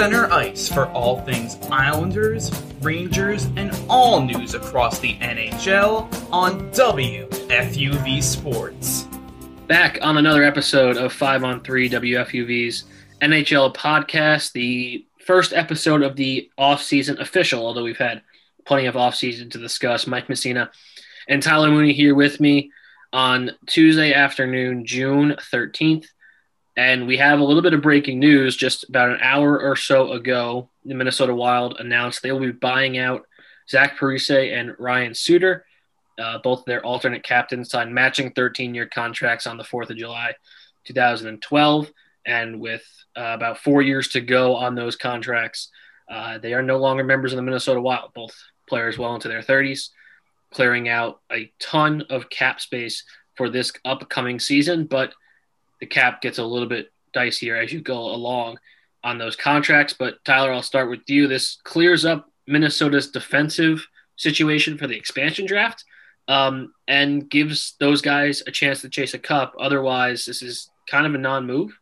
[0.00, 2.50] Center ice for all things Islanders,
[2.80, 9.06] Rangers, and all news across the NHL on WFUV Sports.
[9.66, 12.84] Back on another episode of 5 on 3 WFUV's
[13.20, 18.22] NHL podcast, the first episode of the off-season official, although we've had
[18.64, 20.06] plenty of off-season to discuss.
[20.06, 20.70] Mike Messina
[21.28, 22.72] and Tyler Mooney here with me
[23.12, 26.06] on Tuesday afternoon, June 13th.
[26.80, 30.12] And we have a little bit of breaking news just about an hour or so
[30.12, 30.70] ago.
[30.86, 33.26] The Minnesota Wild announced they will be buying out
[33.68, 35.66] Zach Parise and Ryan Suter.
[36.18, 40.32] Uh, both their alternate captains signed matching 13 year contracts on the 4th of July,
[40.84, 41.90] 2012.
[42.24, 45.68] And with uh, about four years to go on those contracts,
[46.10, 48.34] uh, they are no longer members of the Minnesota Wild, both
[48.66, 49.90] players well into their 30s,
[50.50, 53.04] clearing out a ton of cap space
[53.36, 54.86] for this upcoming season.
[54.86, 55.12] But
[55.80, 58.58] the cap gets a little bit dicier as you go along
[59.02, 59.94] on those contracts.
[59.98, 61.26] But Tyler, I'll start with you.
[61.26, 63.86] This clears up Minnesota's defensive
[64.16, 65.84] situation for the expansion draft
[66.28, 69.54] um, and gives those guys a chance to chase a cup.
[69.58, 71.78] Otherwise, this is kind of a non move.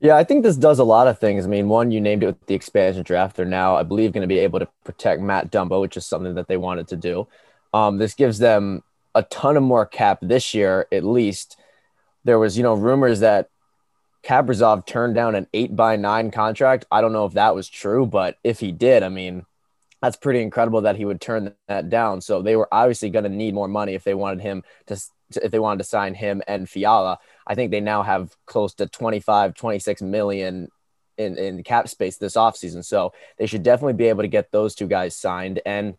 [0.00, 1.44] Yeah, I think this does a lot of things.
[1.44, 3.34] I mean, one, you named it with the expansion draft.
[3.34, 6.36] They're now, I believe, going to be able to protect Matt Dumba, which is something
[6.36, 7.26] that they wanted to do.
[7.74, 8.84] Um, this gives them
[9.16, 11.57] a ton of more cap this year, at least,
[12.28, 13.48] there was, you know, rumors that
[14.22, 16.84] Kaprizov turned down an eight by nine contract.
[16.92, 19.46] I don't know if that was true, but if he did, I mean,
[20.02, 22.20] that's pretty incredible that he would turn that down.
[22.20, 25.00] So they were obviously going to need more money if they wanted him to,
[25.42, 27.18] if they wanted to sign him and Fiala.
[27.46, 30.68] I think they now have close to 25, 26 million
[31.16, 32.84] in, in cap space this offseason.
[32.84, 35.62] So they should definitely be able to get those two guys signed.
[35.64, 35.96] And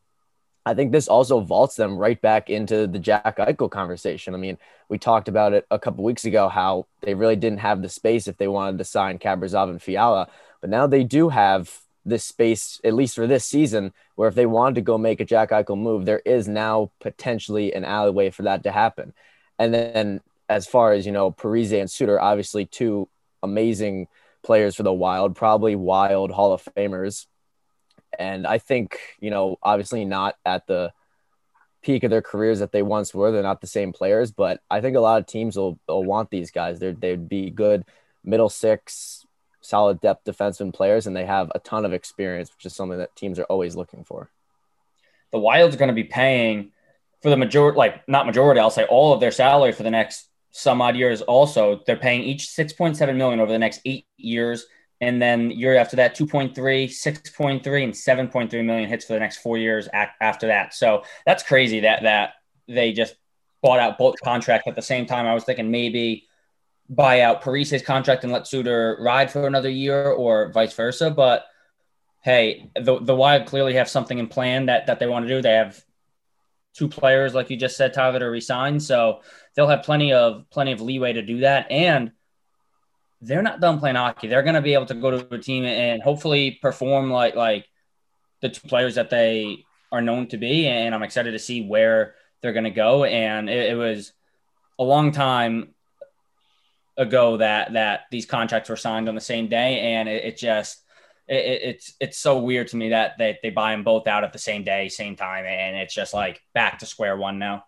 [0.66, 4.34] I think this also vaults them right back into the Jack Eichel conversation.
[4.34, 4.58] I mean,
[4.90, 8.28] we talked about it a couple weeks ago how they really didn't have the space
[8.28, 10.28] if they wanted to sign Kaprizov and Fiala,
[10.62, 14.46] but now they do have this space at least for this season where if they
[14.46, 18.44] wanted to go make a Jack Eichel move, there is now potentially an alleyway for
[18.44, 19.14] that to happen.
[19.58, 23.08] And then as far as you know, Parise and Suter, obviously two
[23.44, 24.08] amazing
[24.42, 27.28] players for the Wild, probably Wild Hall of Famers
[28.18, 30.94] and I think, you know, obviously not at the
[31.82, 33.32] peak of their careers that they once were.
[33.32, 36.30] They're not the same players, but I think a lot of teams will, will want
[36.30, 36.80] these guys.
[36.80, 37.86] They're, they'd be good
[38.24, 39.26] middle six,
[39.62, 43.16] solid depth defenseman players, and they have a ton of experience, which is something that
[43.16, 44.30] teams are always looking for.
[45.32, 46.72] The Wild's going to be paying
[47.22, 50.30] for the majority, like not majority, I'll say all of their salary for the next
[50.52, 51.22] some odd years.
[51.22, 54.66] Also, they're paying each 6.7 million over the next eight years
[55.02, 59.58] and then year after that 2.3 6.3 and 7.3 million hits for the next four
[59.58, 60.74] years after that.
[60.74, 62.34] So that's crazy that that
[62.68, 63.16] they just
[63.62, 65.26] bought out both contracts at the same time.
[65.26, 66.28] I was thinking maybe
[66.90, 71.10] buy out Parise's contract and let Suter ride for another year or vice versa.
[71.12, 71.46] But
[72.22, 75.42] hey the, the wild clearly have something in plan that that they want to do.
[75.42, 75.82] They have
[76.74, 79.22] two players like you just said tyler to resign so
[79.56, 81.72] they'll have plenty of plenty of leeway to do that.
[81.72, 82.12] And
[83.22, 84.28] they're not done playing hockey.
[84.28, 87.68] They're going to be able to go to a team and hopefully perform like like
[88.42, 90.68] the two players that they are known to be.
[90.68, 93.04] And I'm excited to see where they're going to go.
[93.04, 94.14] And it, it, was
[94.78, 95.74] a long time
[96.96, 100.82] ago that that these contracts were signed on the same day, and it, it just
[101.28, 104.32] it, it's it's so weird to me that they, they buy them both out at
[104.32, 107.66] the same day, same time, and it's just like back to square one now.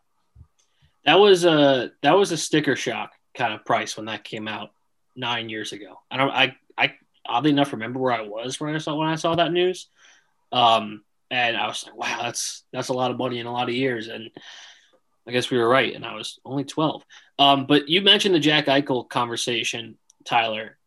[1.05, 4.69] That was a that was a sticker shock kind of price when that came out
[5.15, 5.99] nine years ago.
[6.09, 6.31] I don't.
[6.31, 6.93] I I
[7.25, 9.87] oddly enough remember where I was when I saw when I saw that news.
[10.51, 13.69] Um, and I was like, wow, that's that's a lot of money in a lot
[13.69, 14.07] of years.
[14.07, 14.29] And
[15.27, 15.95] I guess we were right.
[15.95, 17.03] And I was only twelve.
[17.39, 20.77] Um, but you mentioned the Jack Eichel conversation, Tyler.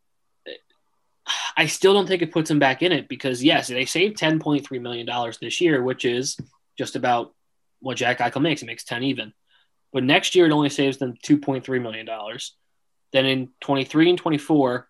[1.56, 4.38] I still don't think it puts him back in it because yes, they saved ten
[4.38, 6.36] point three million dollars this year, which is
[6.76, 7.34] just about
[7.80, 8.62] what Jack Eichel makes.
[8.62, 9.32] It makes ten even.
[9.92, 12.54] But next year it only saves them two point three million dollars.
[13.14, 14.88] Then in 23 and 24,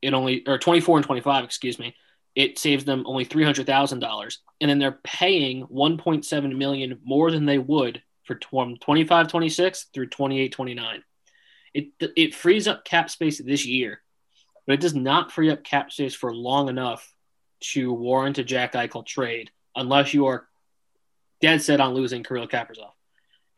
[0.00, 1.96] it only or 24 and 25, excuse me,
[2.36, 7.30] it saves them only three hundred thousand dollars, and then they're paying 1.7 million more
[7.30, 11.02] than they would for 25, 26 through 28, 29.
[11.74, 14.00] It it frees up cap space this year,
[14.66, 17.12] but it does not free up cap space for long enough
[17.72, 20.46] to warrant a Jack Eichel trade unless you are
[21.40, 22.92] dead set on losing Kirill Kaprizov.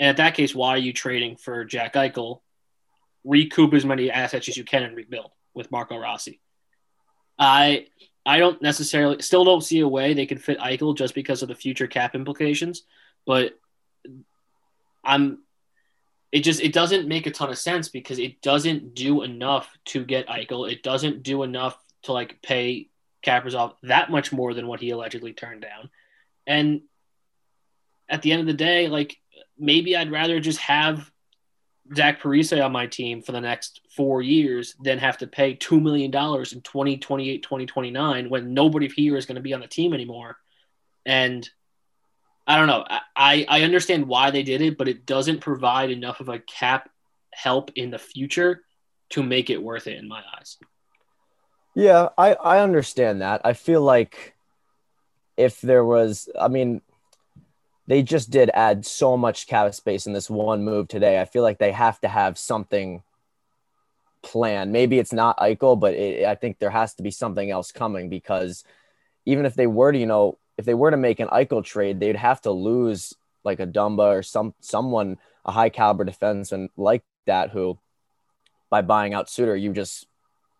[0.00, 2.40] And at that case, why are you trading for Jack Eichel
[3.24, 6.40] recoup as many assets as you can and rebuild with Marco Rossi.
[7.38, 7.86] I
[8.24, 11.48] I don't necessarily still don't see a way they could fit Eichel just because of
[11.48, 12.82] the future cap implications,
[13.26, 13.58] but
[15.04, 15.38] I'm
[16.30, 20.04] it just it doesn't make a ton of sense because it doesn't do enough to
[20.04, 20.70] get Eichel.
[20.70, 22.88] It doesn't do enough to like pay
[23.24, 25.90] Kaprizov that much more than what he allegedly turned down.
[26.46, 26.82] And
[28.08, 29.16] at the end of the day, like
[29.58, 31.10] maybe I'd rather just have
[31.94, 35.80] Zach Parise on my team for the next four years than have to pay $2
[35.80, 40.36] million in 2028, 2029 when nobody here is going to be on the team anymore.
[41.06, 41.48] And
[42.46, 42.84] I don't know.
[43.14, 46.88] I, I understand why they did it, but it doesn't provide enough of a cap
[47.32, 48.62] help in the future
[49.10, 50.56] to make it worth it in my eyes.
[51.74, 53.42] Yeah, I, I understand that.
[53.44, 54.34] I feel like
[55.36, 56.82] if there was, I mean,
[57.88, 61.20] they just did add so much cap space in this one move today.
[61.20, 63.02] I feel like they have to have something
[64.22, 64.72] planned.
[64.72, 68.10] Maybe it's not Eichel, but it, I think there has to be something else coming
[68.10, 68.62] because
[69.24, 71.98] even if they were to, you know, if they were to make an Eichel trade,
[71.98, 77.02] they'd have to lose like a Dumba or some someone a high caliber defenseman like
[77.24, 77.78] that who,
[78.68, 80.06] by buying out Suter, you just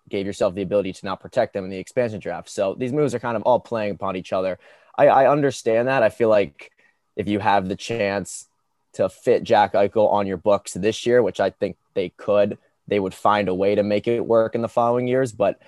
[0.08, 2.48] gave yourself the ability to not protect them in the expansion draft.
[2.48, 4.58] So these moves are kind of all playing upon each other.
[4.96, 6.02] I, I understand that.
[6.02, 6.72] I feel like
[7.19, 8.49] if you have the chance
[8.94, 12.56] to fit Jack Eichel on your books this year, which I think they could,
[12.87, 15.32] they would find a way to make it work in the following years.
[15.32, 15.61] But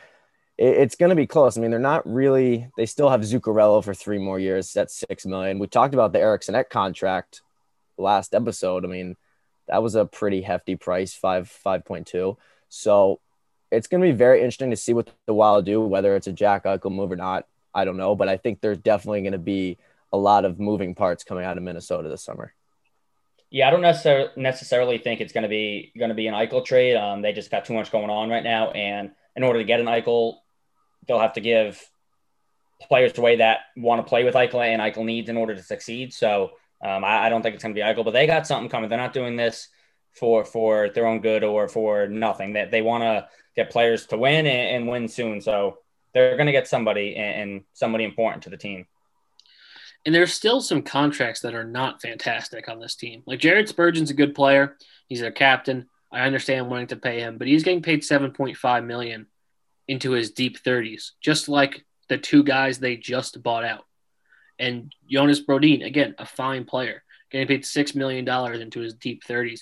[0.57, 1.59] it's going to be close.
[1.59, 2.71] I mean, they're not really.
[2.77, 4.73] They still have Zuccarello for three more years.
[4.73, 5.59] That's six million.
[5.59, 7.43] We talked about the Eriksson Ek contract
[7.99, 8.85] last episode.
[8.85, 9.17] I mean,
[9.69, 12.39] that was a pretty hefty price, five five point two.
[12.69, 13.21] So
[13.71, 16.33] it's going to be very interesting to see what the Wild do, whether it's a
[16.33, 17.47] Jack Eichel move or not.
[17.75, 19.79] I don't know, but I think there's definitely going to be
[20.13, 22.55] a lot of moving parts coming out of Minnesota this summer.
[23.51, 23.83] Yeah, I don't
[24.37, 26.97] necessarily think it's going to be going to be an Eichel trade.
[26.97, 29.81] Um, they just got too much going on right now, and in order to get
[29.81, 30.37] an Eichel,
[31.07, 31.85] they'll have to give
[32.89, 36.13] players away that want to play with Eichel and Eichel needs in order to succeed.
[36.13, 36.53] So
[36.83, 38.89] um, I, I, don't think it's going to be Eichel, but they got something coming.
[38.89, 39.69] They're not doing this
[40.13, 42.55] for for their own good or for nothing.
[42.55, 45.41] That they, they want to get players to win and, and, win soon.
[45.41, 45.79] So
[46.15, 48.87] they're going to get somebody and, and somebody important to the team.
[50.07, 53.23] And there's still some contracts that are not fantastic on this team.
[53.27, 54.77] Like Jared Spurgeon's a good player.
[55.09, 55.89] He's their captain.
[56.11, 59.27] I understand wanting to pay him, but he's getting paid 7.5 million
[59.87, 63.85] into his deep 30s, just like the two guys they just bought out.
[64.59, 68.29] And Jonas Brodin, again, a fine player, getting paid $6 million
[68.61, 69.61] into his deep 30s.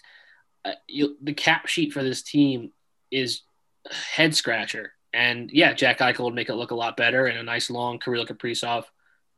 [0.64, 2.73] Uh, you, the cap sheet for this team
[3.11, 3.43] is
[3.90, 4.93] head scratcher.
[5.12, 7.99] And yeah, Jack Eichel would make it look a lot better, and a nice long
[7.99, 8.85] Kirill Kaprizov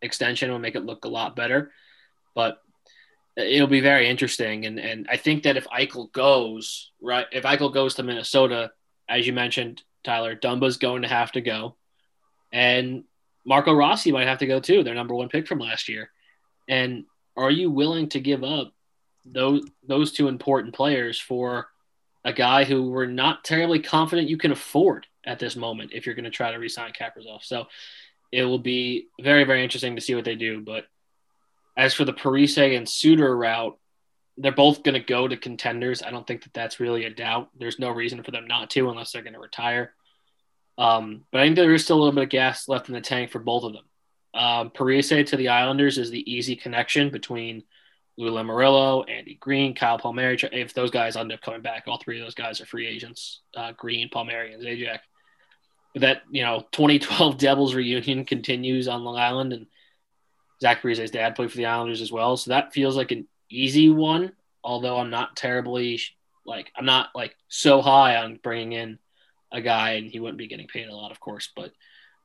[0.02, 1.72] extension will make it look a lot better.
[2.34, 2.62] But
[3.36, 4.66] it'll be very interesting.
[4.66, 8.72] And and I think that if Eichel goes right, if Eichel goes to Minnesota,
[9.08, 10.36] as you mentioned, Tyler.
[10.36, 11.76] Dumba's going to have to go.
[12.52, 13.04] And
[13.44, 16.10] Marco Rossi might have to go too, their number one pick from last year.
[16.68, 17.04] And
[17.36, 18.72] are you willing to give up
[19.24, 21.68] those those two important players for
[22.24, 26.14] a guy who we're not terribly confident you can afford at this moment if you're
[26.14, 27.42] going to try to resign Kaprizov?
[27.42, 27.66] So
[28.32, 30.60] it will be very, very interesting to see what they do.
[30.60, 30.84] But
[31.76, 33.78] as for the Parise and Suter route,
[34.36, 36.02] they're both going to go to contenders.
[36.02, 37.50] I don't think that that's really a doubt.
[37.58, 39.94] There's no reason for them not to unless they're going to retire.
[40.78, 43.00] Um, but I think there is still a little bit of gas left in the
[43.00, 43.84] tank for both of them.
[44.32, 47.64] Um, Parise to the Islanders is the easy connection between
[48.16, 50.38] Lou Lamoriello, Andy Greene, Kyle Palmieri.
[50.52, 53.40] If those guys end up coming back, all three of those guys are free agents:
[53.56, 55.00] uh, Greene, Palmieri, and Zajac.
[55.96, 59.66] That you know, 2012 Devils reunion continues on Long Island, and
[60.60, 62.36] Zach dad played for the Islanders as well.
[62.36, 64.32] So that feels like an easy one,
[64.62, 66.00] although I'm not terribly
[66.46, 68.98] like I'm not like so high on bringing in
[69.52, 71.72] a guy and he wouldn't be getting paid a lot, of course, but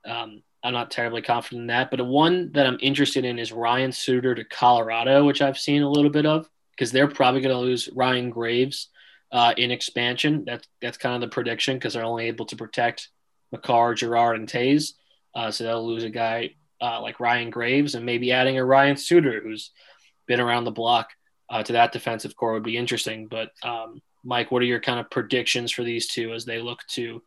[0.05, 1.89] um, I'm not terribly confident in that.
[1.89, 5.81] But the one that I'm interested in is Ryan Suter to Colorado, which I've seen
[5.81, 8.89] a little bit of because they're probably going to lose Ryan Graves
[9.31, 10.43] uh, in expansion.
[10.45, 13.09] That's that's kind of the prediction because they're only able to protect
[13.51, 14.93] Makar, Girard, and Toews.
[15.33, 18.97] Uh, so they'll lose a guy uh, like Ryan Graves and maybe adding a Ryan
[18.97, 19.71] Suter who's
[20.27, 21.09] been around the block
[21.49, 23.27] uh, to that defensive core would be interesting.
[23.27, 26.79] But um, Mike, what are your kind of predictions for these two as they look
[26.89, 27.21] to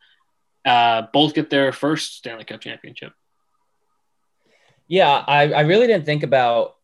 [0.64, 3.12] uh, both get their first Stanley Cup championship?
[4.86, 6.76] Yeah, I, I really didn't think about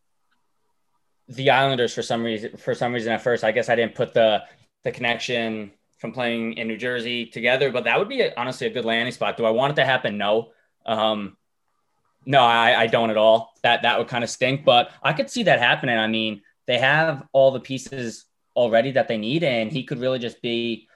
[1.28, 2.56] the Islanders for some reason.
[2.58, 4.42] For some reason, at first, I guess I didn't put the
[4.84, 5.72] the connection
[6.04, 7.70] from playing in New Jersey together.
[7.70, 9.38] But that would be a, honestly a good landing spot.
[9.38, 10.18] Do I want it to happen?
[10.18, 10.50] No.
[10.84, 11.38] Um,
[12.26, 13.54] no, I, I don't at all.
[13.62, 15.96] That that would kind of stink, but I could see that happening.
[15.96, 20.18] I mean, they have all the pieces already that they need, and he could really
[20.18, 20.88] just be.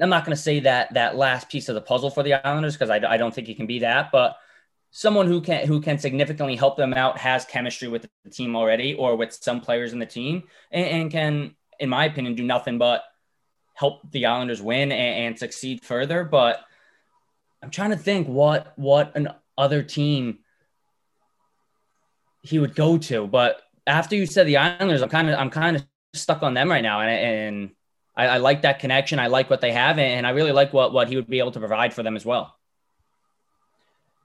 [0.00, 2.74] I'm not going to say that that last piece of the puzzle for the Islanders
[2.74, 4.36] because I, I don't think he can be that, but
[4.92, 8.94] someone who can who can significantly help them out has chemistry with the team already
[8.94, 12.78] or with some players in the team and, and can in my opinion, do nothing
[12.78, 13.02] but
[13.80, 16.22] help the Islanders win and, and succeed further.
[16.22, 16.60] But
[17.62, 20.40] I'm trying to think what what an other team
[22.42, 23.26] he would go to.
[23.26, 26.70] But after you said the Islanders, I'm kind of I'm kind of stuck on them
[26.70, 27.70] right now, and, and
[28.16, 29.18] I, I, like that connection.
[29.18, 31.52] I like what they have, and I really like what what he would be able
[31.52, 32.56] to provide for them as well.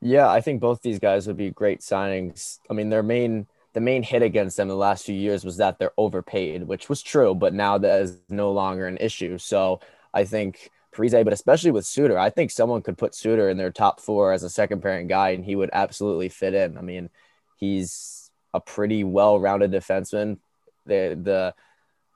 [0.01, 2.59] Yeah, I think both these guys would be great signings.
[2.69, 5.57] I mean, their main the main hit against them in the last few years was
[5.57, 9.37] that they're overpaid, which was true, but now that is no longer an issue.
[9.37, 9.81] So
[10.13, 13.73] I think Parise, but especially with Suter, I think someone could put Suter in their
[13.73, 16.77] top four as a second pairing guy, and he would absolutely fit in.
[16.77, 17.09] I mean,
[17.57, 20.37] he's a pretty well-rounded defenseman.
[20.85, 21.53] The the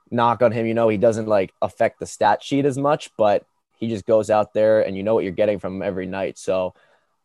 [0.10, 3.46] knock on him, you know, he doesn't like affect the stat sheet as much, but
[3.78, 6.38] he just goes out there and you know what you're getting from him every night.
[6.38, 6.74] So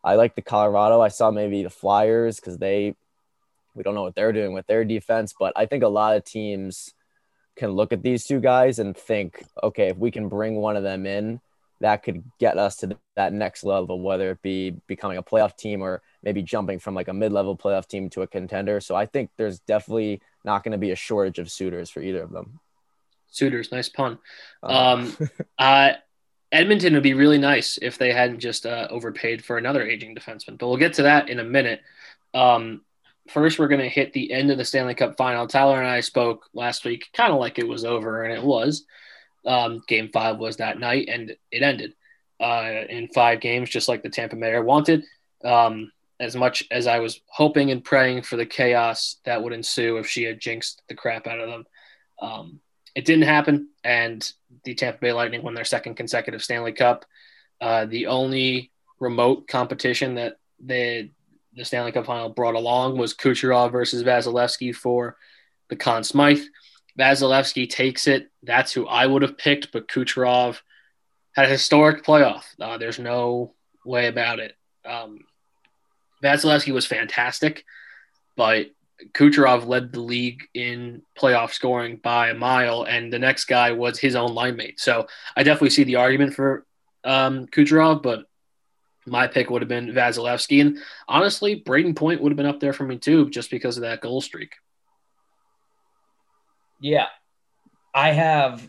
[0.03, 1.01] I like the Colorado.
[1.01, 2.97] I saw maybe the Flyers because they
[3.75, 6.25] we don't know what they're doing with their defense, but I think a lot of
[6.25, 6.95] teams
[7.57, 10.83] can look at these two guys and think, okay, if we can bring one of
[10.83, 11.41] them in,
[11.81, 15.83] that could get us to that next level, whether it be becoming a playoff team
[15.83, 18.81] or maybe jumping from like a mid-level playoff team to a contender.
[18.81, 22.23] So I think there's definitely not going to be a shortage of suitors for either
[22.23, 22.61] of them.
[23.31, 24.19] Suitors, nice pun.
[24.63, 25.17] Uh, um,
[25.59, 25.93] uh,
[26.53, 30.57] Edmonton would be really nice if they hadn't just uh, overpaid for another aging defenseman,
[30.57, 31.83] but we'll get to that in a minute.
[32.33, 32.83] Um,
[33.29, 35.47] first, we're going to hit the end of the Stanley Cup final.
[35.47, 38.85] Tyler and I spoke last week, kind of like it was over, and it was.
[39.47, 41.95] Um, game five was that night, and it ended
[42.41, 45.05] uh, in five games, just like the Tampa Mayor wanted.
[45.45, 45.91] Um,
[46.21, 50.07] as much as I was hoping and praying for the chaos that would ensue if
[50.07, 51.65] she had jinxed the crap out of them.
[52.21, 52.61] Um,
[52.95, 57.05] it didn't happen, and the Tampa Bay Lightning won their second consecutive Stanley Cup.
[57.61, 61.11] Uh, the only remote competition that they
[61.57, 65.17] the Stanley Cup final brought along was Kucherov versus Vasilevskiy for
[65.69, 66.43] the Conn Smythe.
[66.99, 68.31] Vasilevskiy takes it.
[68.43, 70.61] That's who I would have picked, but Kucherov
[71.35, 72.45] had a historic playoff.
[72.61, 74.57] Uh, there's no way about it.
[74.85, 75.21] Um,
[76.23, 77.65] Vasilevskiy was fantastic,
[78.37, 78.71] but
[79.13, 83.99] Kucherov led the league in playoff scoring by a mile, and the next guy was
[83.99, 84.81] his own line mate.
[84.81, 85.07] So
[85.37, 86.65] I definitely see the argument for
[87.03, 88.25] um, Kucherov, but
[89.07, 90.61] my pick would have been Vasilevskiy.
[90.61, 93.83] And honestly, Brayden Point would have been up there for me too, just because of
[93.83, 94.55] that goal streak.
[96.81, 97.07] Yeah.
[97.95, 98.69] I have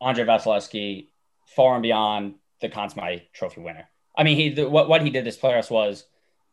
[0.00, 1.08] Andre Vasilevskiy
[1.54, 3.88] far and beyond the Conn Smythe trophy winner.
[4.16, 6.04] I mean, he the, what, what he did this playoffs was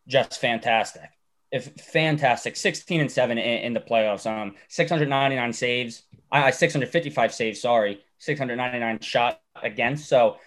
[0.08, 1.10] just fantastic.
[1.52, 4.26] If fantastic, 16 and 7 in, in the playoffs.
[4.26, 10.10] Um, 699 saves, uh, 655 saves, sorry, 699 shot against.
[10.10, 10.38] So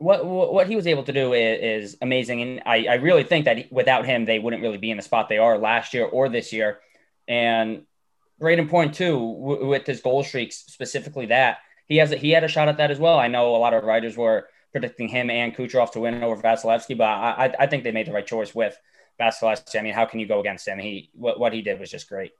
[0.00, 3.44] what what he was able to do is, is amazing, and I, I really think
[3.44, 6.30] that without him, they wouldn't really be in the spot they are last year or
[6.30, 6.80] this year.
[7.28, 7.82] And
[8.40, 12.44] Brayden Point too, w- with his goal streaks, specifically that he has a, he had
[12.44, 13.18] a shot at that as well.
[13.18, 16.96] I know a lot of writers were predicting him and Kucherov to win over Vasilevskiy,
[16.96, 18.78] but I I think they made the right choice with
[19.20, 19.78] Vasilevskiy.
[19.78, 20.78] I mean, how can you go against him?
[20.78, 22.32] He what what he did was just great.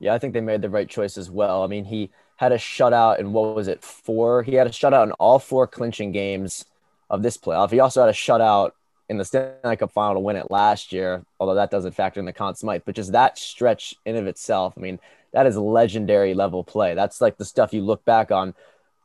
[0.00, 1.62] Yeah, I think they made the right choice as well.
[1.62, 4.44] I mean, he had a shutout in what was it, four?
[4.44, 6.64] He had a shutout in all four clinching games
[7.10, 7.70] of this playoff.
[7.72, 8.70] He also had a shutout
[9.08, 12.26] in the Stanley Cup final to win it last year, although that doesn't factor in
[12.26, 12.82] the Conn Smythe.
[12.84, 15.00] But just that stretch in of itself, I mean,
[15.32, 16.94] that is legendary level play.
[16.94, 18.54] That's like the stuff you look back on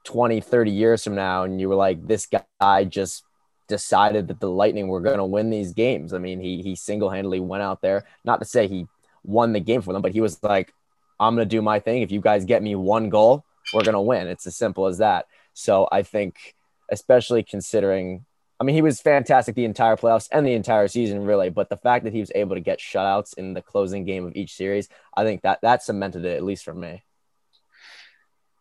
[0.04, 2.28] 20, 30 years from now, and you were like, this
[2.62, 3.24] guy just
[3.68, 6.14] decided that the Lightning were going to win these games.
[6.14, 8.06] I mean, he he single handedly went out there.
[8.24, 8.86] Not to say he
[9.24, 10.72] won the game for them, but he was like,
[11.20, 12.02] I'm going to do my thing.
[12.02, 14.28] If you guys get me one goal, we're going to win.
[14.28, 15.28] It's as simple as that.
[15.54, 16.56] So I think,
[16.92, 18.26] especially considering,
[18.60, 21.50] I mean, he was fantastic the entire playoffs and the entire season, really.
[21.50, 24.36] But the fact that he was able to get shutouts in the closing game of
[24.36, 27.04] each series, I think that that cemented it, at least for me.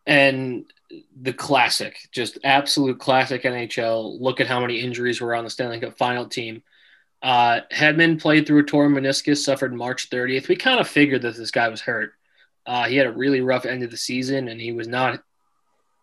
[0.05, 0.65] And
[1.19, 4.19] the classic, just absolute classic NHL.
[4.19, 6.61] Look at how many injuries were on the Stanley Cup final team.
[7.21, 10.49] Uh, Hedman played through a torn meniscus, suffered March 30th.
[10.49, 12.13] We kind of figured that this guy was hurt.
[12.65, 15.21] Uh, he had a really rough end of the season, and he was not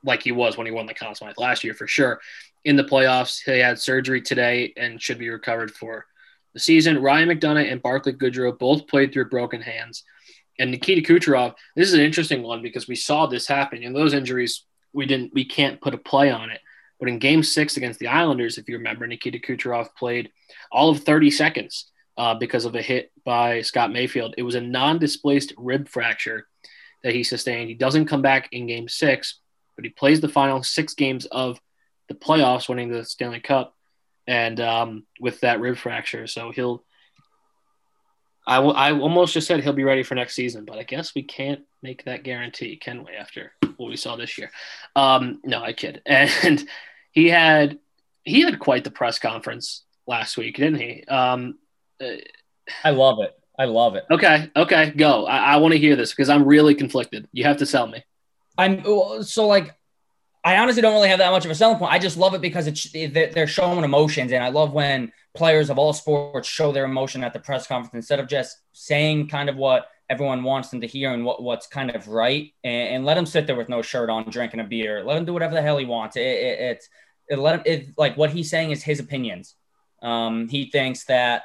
[0.05, 2.21] like he was when he won the Conn Smythe last year for sure.
[2.65, 6.07] In the playoffs, he had surgery today and should be recovered for
[6.53, 7.03] the season.
[7.03, 10.05] Ryan McDonagh and Barclay Goodrow both played through broken hands.
[10.59, 13.83] And Nikita Kucherov, this is an interesting one because we saw this happen.
[13.83, 16.61] In those injuries, we didn't, we can't put a play on it.
[16.99, 20.31] But in Game Six against the Islanders, if you remember, Nikita Kucherov played
[20.71, 24.35] all of 30 seconds uh, because of a hit by Scott Mayfield.
[24.37, 26.47] It was a non-displaced rib fracture
[27.03, 27.69] that he sustained.
[27.69, 29.41] He doesn't come back in game six,
[29.77, 31.61] but he plays the final six games of
[32.09, 33.75] the playoffs, winning the Stanley Cup,
[34.27, 36.27] and um, with that rib fracture.
[36.27, 36.85] So he'll
[38.47, 41.15] I, w- I almost just said he'll be ready for next season, but I guess
[41.15, 43.13] we can't make that guarantee, can we?
[43.13, 44.51] After what we saw this year,
[44.97, 46.03] um, no, I kid.
[46.07, 46.67] And
[47.13, 47.79] he had
[48.25, 51.05] he had quite the press conference last week, didn't he?
[51.05, 51.59] Um,
[52.03, 52.17] uh,
[52.85, 53.40] I love it.
[53.61, 54.07] I love it.
[54.11, 55.27] okay, okay, go.
[55.27, 57.29] I, I want to hear this because I'm really conflicted.
[57.33, 58.03] You have to sell me.
[58.57, 59.77] I'm so like
[60.43, 61.93] I honestly don't really have that much of a selling point.
[61.93, 65.79] I just love it because it's they're showing emotions, and I love when players of
[65.79, 69.57] all sports show their emotion at the press conference instead of just saying kind of
[69.57, 73.19] what everyone wants them to hear and what, what's kind of right, and, and let
[73.19, 75.05] him sit there with no shirt on, drinking a beer.
[75.05, 76.17] Let him do whatever the hell he wants.
[76.17, 76.89] It, it, it's
[77.29, 79.55] it let him it, like what he's saying is his opinions.
[80.03, 81.43] Um, he thinks that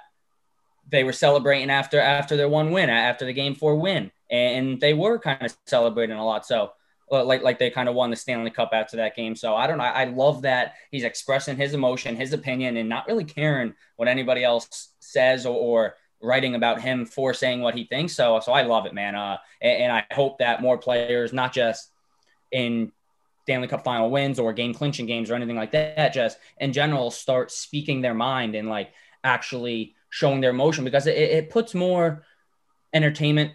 [0.90, 4.94] they were celebrating after after their one win, after the game four win, and they
[4.94, 6.46] were kind of celebrating a lot.
[6.46, 6.72] So
[7.10, 9.36] like like they kind of won the Stanley Cup after that game.
[9.36, 9.84] So I don't know.
[9.84, 14.44] I love that he's expressing his emotion, his opinion, and not really caring what anybody
[14.44, 18.16] else says or, or writing about him for saying what he thinks.
[18.16, 19.16] So so I love it, man.
[19.16, 21.92] Uh, and, and, I hope that more players, not just
[22.52, 22.92] in
[23.44, 27.12] Stanley Cup final wins or game clinching games or anything like that, just in general,
[27.12, 28.92] start speaking their mind and like
[29.24, 32.24] actually showing their emotion because it, it puts more
[32.94, 33.52] entertainment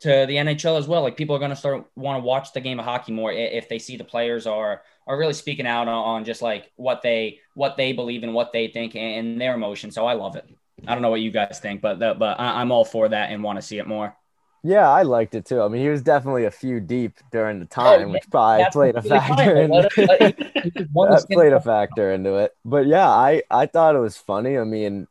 [0.00, 1.00] to the NHL as well.
[1.00, 3.70] Like people are going to start want to watch the game of hockey more if
[3.70, 7.78] they see the players are are really speaking out on, just like what they what
[7.78, 9.90] they believe and what they think and their emotion.
[9.90, 10.46] So I love it.
[10.86, 13.30] I don't know what you guys think, but the, but I, am all for that
[13.30, 14.14] and want to see it more.
[14.62, 15.62] Yeah, I liked it too.
[15.62, 18.96] I mean, he was definitely a few deep during the time, oh, which probably played
[18.96, 19.56] a factor.
[19.56, 22.52] In, that played a factor into it.
[22.66, 24.58] But yeah, I I thought it was funny.
[24.58, 25.06] I mean,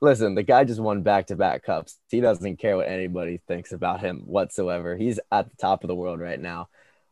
[0.00, 1.98] listen, the guy just won back to back cups.
[2.08, 4.96] He doesn't care what anybody thinks about him whatsoever.
[4.96, 6.68] He's at the top of the world right now.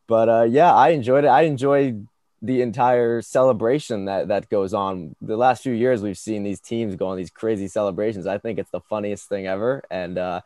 [0.07, 1.27] But uh, yeah, I enjoyed it.
[1.27, 2.07] I enjoyed
[2.41, 5.15] the entire celebration that that goes on.
[5.21, 8.25] The last few years, we've seen these teams go on these crazy celebrations.
[8.25, 10.41] I think it's the funniest thing ever, and uh,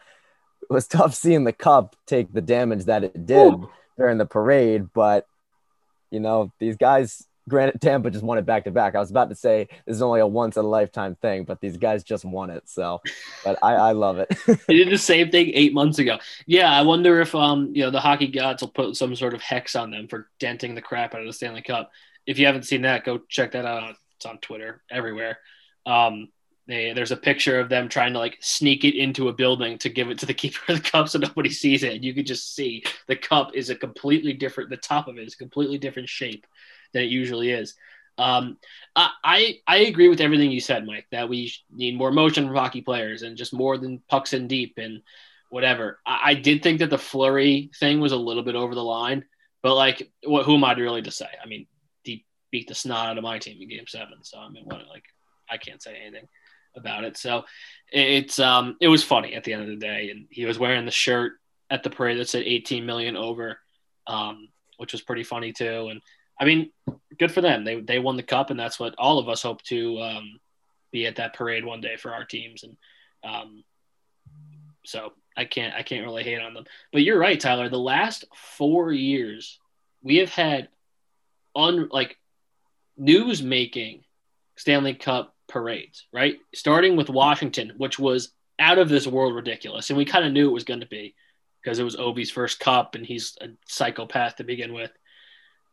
[0.61, 3.69] it was tough seeing the cup take the damage that it did Ooh.
[3.97, 4.87] during the parade.
[4.93, 5.25] But
[6.11, 8.95] you know, these guys Granted, Tampa just won it back to back.
[8.95, 11.59] I was about to say this is only a once in a lifetime thing, but
[11.59, 12.69] these guys just won it.
[12.69, 13.01] So,
[13.43, 14.33] but I, I love it.
[14.67, 16.19] they did the same thing eight months ago.
[16.45, 19.41] Yeah, I wonder if um you know the hockey gods will put some sort of
[19.41, 21.91] hex on them for denting the crap out of the Stanley Cup.
[22.25, 23.95] If you haven't seen that, go check that out.
[24.15, 25.39] It's on Twitter everywhere.
[25.85, 26.29] Um,
[26.65, 29.89] they, there's a picture of them trying to like sneak it into a building to
[29.89, 31.95] give it to the keeper of the cup so nobody sees it.
[31.95, 34.69] And you could just see the cup is a completely different.
[34.69, 36.45] The top of it is a completely different shape
[36.93, 37.75] than it usually is.
[38.17, 38.57] Um,
[38.95, 41.07] I I agree with everything you said, Mike.
[41.11, 44.75] That we need more motion from hockey players and just more than pucks in deep
[44.77, 45.01] and
[45.49, 45.99] whatever.
[46.05, 49.25] I, I did think that the flurry thing was a little bit over the line,
[49.63, 51.27] but like, what who am I really to say?
[51.43, 51.65] I mean,
[52.03, 54.87] he beat the snot out of my team in Game Seven, so I mean, what
[54.89, 55.05] like
[55.49, 56.27] I can't say anything
[56.75, 57.17] about it.
[57.17, 57.45] So
[57.91, 60.85] it's um it was funny at the end of the day, and he was wearing
[60.85, 61.33] the shirt
[61.69, 63.57] at the parade that said 18 million over,
[64.05, 66.01] um, which was pretty funny too, and
[66.39, 66.71] I mean,
[67.17, 67.63] good for them.
[67.63, 70.39] They they won the cup, and that's what all of us hope to um,
[70.91, 72.63] be at that parade one day for our teams.
[72.63, 72.77] And
[73.23, 73.63] um,
[74.85, 76.65] so I can't I can't really hate on them.
[76.91, 77.69] But you're right, Tyler.
[77.69, 79.59] The last four years,
[80.01, 80.69] we have had
[81.55, 82.17] un like
[82.97, 84.03] news making
[84.55, 86.37] Stanley Cup parades, right?
[86.53, 90.49] Starting with Washington, which was out of this world ridiculous, and we kind of knew
[90.49, 91.15] it was going to be
[91.61, 94.91] because it was Ovi's first cup, and he's a psychopath to begin with.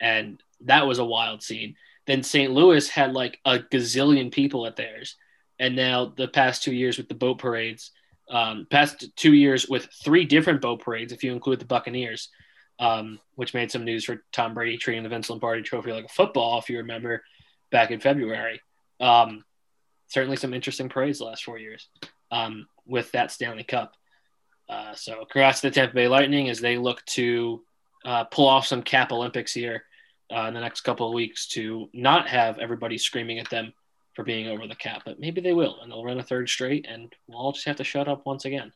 [0.00, 1.76] And that was a wild scene.
[2.06, 2.52] Then St.
[2.52, 5.16] Louis had like a gazillion people at theirs,
[5.58, 7.92] and now the past two years with the boat parades,
[8.28, 12.30] um, past two years with three different boat parades, if you include the Buccaneers,
[12.78, 16.08] um, which made some news for Tom Brady treating the Vince Lombardi Trophy like a
[16.08, 17.22] football, if you remember,
[17.70, 18.60] back in February.
[19.00, 19.44] Um,
[20.08, 21.88] certainly some interesting parades the last four years
[22.30, 23.94] um, with that Stanley Cup.
[24.68, 27.62] Uh, so congrats to the Tampa Bay Lightning as they look to
[28.04, 29.84] uh, pull off some cap Olympics here
[30.34, 33.72] uh, in the next couple of weeks to not have everybody screaming at them
[34.14, 36.86] for being over the cap, but maybe they will, and they'll run a third straight,
[36.88, 38.72] and we'll all just have to shut up once again.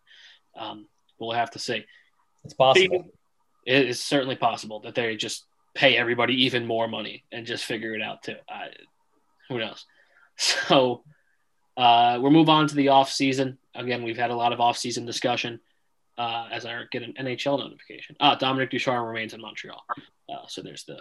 [0.57, 0.87] Um,
[1.19, 1.85] we'll have to see.
[2.45, 3.07] It's possible.
[3.67, 7.95] It is certainly possible that they just pay everybody even more money and just figure
[7.95, 8.37] it out too.
[8.49, 8.67] Uh,
[9.49, 9.85] who knows?
[10.37, 11.05] So
[11.77, 13.57] uh, we'll move on to the off season.
[13.73, 15.61] Again, we've had a lot of off season discussion.
[16.19, 18.17] Uh, as I get an NHL notification.
[18.21, 19.85] Ah, Dominic Ducharme remains in Montreal.
[20.29, 20.99] Uh, so there's the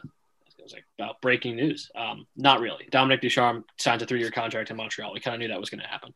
[0.63, 1.91] it was like about breaking news.
[1.93, 2.87] Um, not really.
[2.89, 5.13] Dominic Ducharme signs a three-year contract in Montreal.
[5.13, 6.13] We kind of knew that was going to happen.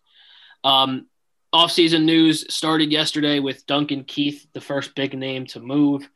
[0.63, 1.07] Um,
[1.51, 6.09] off-season news started yesterday with Duncan Keith, the first big name to move.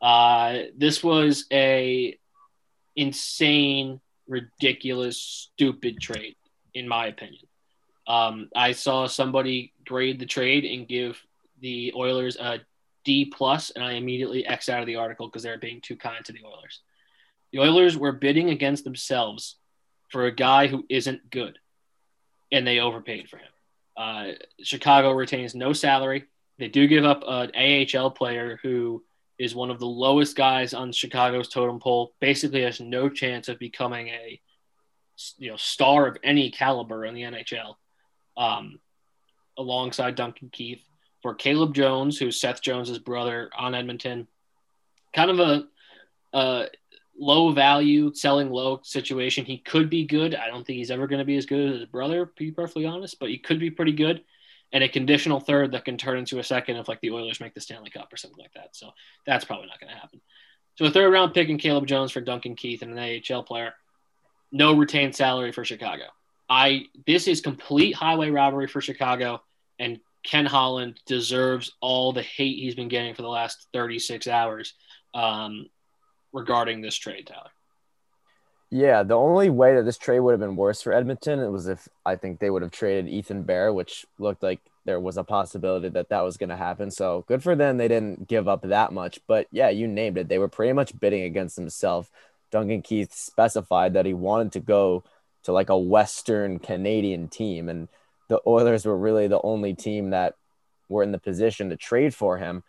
[0.00, 2.18] Uh, this was a
[2.96, 6.36] insane, ridiculous, stupid trade,
[6.72, 7.44] in my opinion.
[8.06, 11.20] Um, I saw somebody grade the trade and give
[11.60, 12.60] the Oilers a
[13.04, 16.24] D plus, and I immediately X out of the article because they're being too kind
[16.24, 16.80] to the Oilers.
[17.52, 19.56] The Oilers were bidding against themselves
[20.10, 21.58] for a guy who isn't good,
[22.52, 23.48] and they overpaid for him.
[23.96, 24.26] Uh,
[24.62, 26.24] Chicago retains no salary.
[26.58, 29.02] They do give up an AHL player who
[29.38, 32.14] is one of the lowest guys on Chicago's totem pole.
[32.20, 34.40] Basically, has no chance of becoming a
[35.36, 37.74] you know star of any caliber in the NHL.
[38.36, 38.78] Um,
[39.58, 40.80] alongside Duncan Keith
[41.20, 44.28] for Caleb Jones, who's Seth Jones's brother on Edmonton.
[45.12, 45.64] Kind of a,
[46.32, 46.66] a
[47.18, 49.44] low value, selling low situation.
[49.44, 50.34] He could be good.
[50.34, 52.52] I don't think he's ever going to be as good as his brother, to be
[52.52, 54.22] perfectly honest, but he could be pretty good.
[54.72, 57.54] And a conditional third that can turn into a second if like the Oilers make
[57.54, 58.76] the Stanley Cup or something like that.
[58.76, 58.90] So
[59.26, 60.20] that's probably not going to happen.
[60.76, 63.72] So a third round pick in Caleb Jones for Duncan Keith and an AHL player.
[64.52, 66.04] No retained salary for Chicago.
[66.48, 69.42] I this is complete highway robbery for Chicago,
[69.78, 74.74] and Ken Holland deserves all the hate he's been getting for the last 36 hours
[75.14, 75.66] um,
[76.32, 77.50] regarding this trade, Tyler.
[78.70, 81.68] Yeah, the only way that this trade would have been worse for Edmonton it was
[81.68, 85.24] if I think they would have traded Ethan Bear, which looked like there was a
[85.24, 86.90] possibility that that was going to happen.
[86.90, 87.78] So good for them.
[87.78, 89.20] They didn't give up that much.
[89.26, 90.28] But yeah, you named it.
[90.28, 92.10] They were pretty much bidding against themselves.
[92.50, 95.04] Duncan Keith specified that he wanted to go
[95.44, 97.68] to like a Western Canadian team.
[97.68, 97.88] And
[98.28, 100.34] the Oilers were really the only team that
[100.88, 102.64] were in the position to trade for him.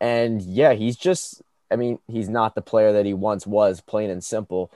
[0.00, 4.10] And yeah, he's just, I mean, he's not the player that he once was, plain
[4.10, 4.70] and simple.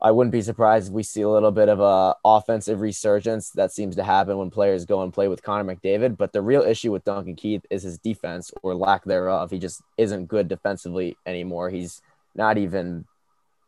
[0.00, 3.72] I wouldn't be surprised if we see a little bit of a offensive resurgence that
[3.72, 6.18] seems to happen when players go and play with Connor McDavid.
[6.18, 9.50] But the real issue with Duncan Keith is his defense or lack thereof.
[9.50, 11.70] He just isn't good defensively anymore.
[11.70, 12.02] He's
[12.34, 13.06] not even,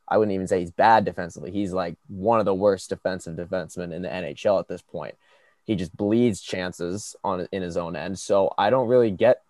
[0.06, 1.52] I wouldn't even say he's bad defensively.
[1.52, 5.14] He's like one of the worst defensive defensemen in the NHL at this point.
[5.64, 8.18] He just bleeds chances on in his own end.
[8.18, 9.40] So I don't really get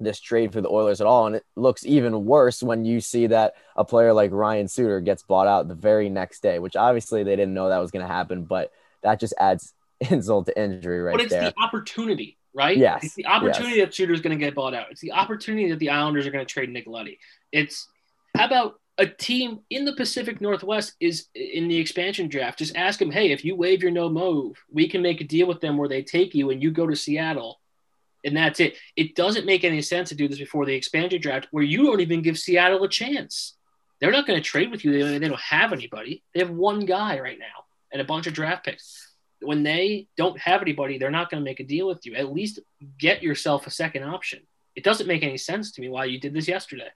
[0.00, 1.26] this trade for the Oilers at all.
[1.26, 5.22] And it looks even worse when you see that a player like Ryan Suter gets
[5.22, 8.12] bought out the very next day, which obviously they didn't know that was going to
[8.12, 11.18] happen, but that just adds insult to injury right there.
[11.18, 11.50] But it's there.
[11.50, 12.76] the opportunity, right?
[12.76, 13.88] Yes, It's the opportunity yes.
[13.88, 14.86] that Suter's going to get bought out.
[14.90, 17.18] It's the opportunity that the Islanders are going to trade Nick Leddy.
[17.52, 17.86] It's
[18.36, 22.58] how about a team in the Pacific Northwest is in the expansion draft.
[22.58, 25.46] Just ask them, hey, if you waive your no move, we can make a deal
[25.46, 27.59] with them where they take you and you go to Seattle
[28.24, 28.76] and that's it.
[28.96, 32.00] It doesn't make any sense to do this before the expansion draft, where you don't
[32.00, 33.54] even give Seattle a chance.
[34.00, 34.92] They're not going to trade with you.
[34.92, 36.22] They, they don't have anybody.
[36.34, 39.14] They have one guy right now and a bunch of draft picks.
[39.42, 42.14] When they don't have anybody, they're not going to make a deal with you.
[42.14, 42.60] At least
[42.98, 44.40] get yourself a second option.
[44.76, 46.90] It doesn't make any sense to me why you did this yesterday.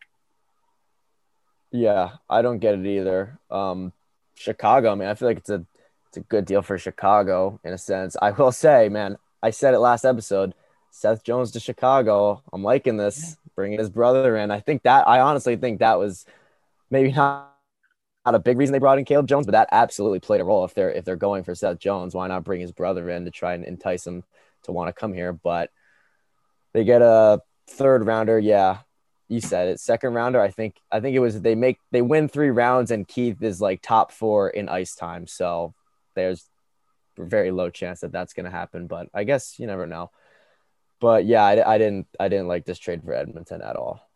[1.70, 3.38] Yeah, I don't get it either.
[3.50, 3.92] Um,
[4.34, 5.64] Chicago, I mean, I feel like it's a
[6.08, 8.16] it's a good deal for Chicago in a sense.
[8.22, 10.54] I will say, man, I said it last episode.
[10.94, 12.40] Seth Jones to Chicago.
[12.52, 13.36] I'm liking this.
[13.56, 14.50] Bringing his brother in.
[14.52, 16.24] I think that I honestly think that was
[16.90, 17.50] maybe not
[18.24, 20.64] not a big reason they brought in Caleb Jones, but that absolutely played a role.
[20.64, 23.30] If they're if they're going for Seth Jones, why not bring his brother in to
[23.30, 24.22] try and entice him
[24.62, 25.32] to want to come here?
[25.32, 25.70] But
[26.72, 28.38] they get a third rounder.
[28.38, 28.78] Yeah,
[29.28, 29.80] you said it.
[29.80, 30.40] Second rounder.
[30.40, 33.60] I think I think it was they make they win three rounds and Keith is
[33.60, 35.26] like top four in ice time.
[35.26, 35.74] So
[36.14, 36.48] there's
[37.18, 38.86] very low chance that that's going to happen.
[38.86, 40.10] But I guess you never know.
[41.04, 44.08] But yeah, I, I didn't I didn't like this trade for Edmonton at all.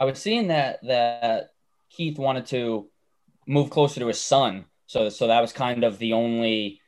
[0.00, 1.50] I was seeing that that
[1.90, 2.88] Keith wanted to
[3.46, 6.80] move closer to his son, so so that was kind of the only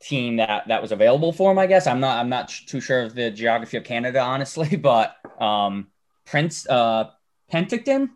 [0.00, 1.58] team that that was available for him.
[1.58, 5.16] I guess I'm not I'm not too sure of the geography of Canada, honestly, but
[5.42, 5.88] um,
[6.24, 7.10] Prince uh,
[7.52, 8.10] Penticton,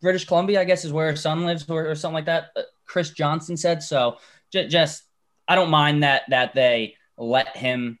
[0.00, 2.50] British Columbia, I guess is where his son lives, or, or something like that.
[2.54, 4.18] Uh, Chris Johnston said so.
[4.52, 5.02] J- just
[5.48, 7.98] I don't mind that that they let him